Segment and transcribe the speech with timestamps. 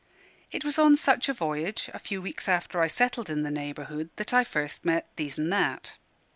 [0.51, 4.09] It was on such a voyage, a few weeks after I settled in the neighbourhood,
[4.15, 5.97] that I first met These an' That.